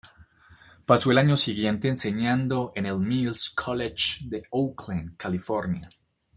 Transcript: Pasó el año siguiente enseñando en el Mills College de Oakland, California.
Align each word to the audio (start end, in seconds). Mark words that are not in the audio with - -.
Pasó 0.87 1.11
el 1.11 1.19
año 1.19 1.37
siguiente 1.37 1.87
enseñando 1.87 2.71
en 2.75 2.87
el 2.87 2.97
Mills 2.97 3.51
College 3.51 4.21
de 4.25 4.41
Oakland, 4.49 5.15
California. 5.15 5.87